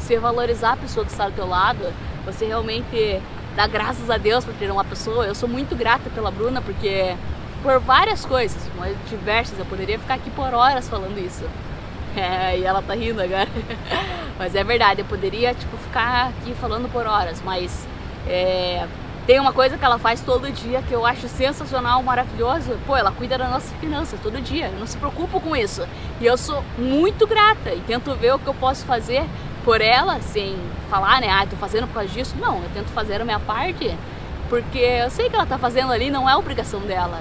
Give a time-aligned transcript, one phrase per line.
[0.00, 1.92] você valorizar a pessoa que está do teu lado,
[2.24, 3.20] você realmente
[3.56, 5.24] dar graças a Deus por ter uma pessoa.
[5.24, 7.16] Eu sou muito grata pela Bruna porque
[7.62, 8.58] por várias coisas,
[9.08, 11.44] diversas, eu poderia ficar aqui por horas falando isso.
[12.18, 13.46] É, e ela tá rindo agora.
[14.38, 17.86] mas é verdade, eu poderia tipo ficar aqui falando por horas, mas
[18.26, 18.86] é,
[19.26, 22.78] tem uma coisa que ela faz todo dia que eu acho sensacional, maravilhoso.
[22.86, 24.68] Pô, ela cuida da nossa finança todo dia.
[24.68, 25.86] Eu não se preocupo com isso.
[26.20, 29.26] E eu sou muito grata e tento ver o que eu posso fazer
[29.66, 30.56] por ela, sem
[30.88, 31.28] falar, né?
[31.28, 32.36] Ah, tô fazendo por causa disso.
[32.38, 33.98] Não, eu tento fazer a minha parte,
[34.48, 37.18] porque eu sei que ela tá fazendo ali, não é obrigação dela.